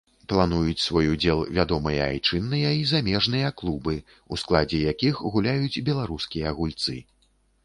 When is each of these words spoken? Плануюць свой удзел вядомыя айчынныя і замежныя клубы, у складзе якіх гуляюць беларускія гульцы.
Плануюць 0.31 0.83
свой 0.83 1.09
удзел 1.15 1.41
вядомыя 1.57 2.07
айчынныя 2.13 2.71
і 2.77 2.81
замежныя 2.93 3.51
клубы, 3.63 3.95
у 4.35 4.41
складзе 4.45 4.81
якіх 4.93 5.21
гуляюць 5.37 5.83
беларускія 5.93 6.57
гульцы. 6.63 6.99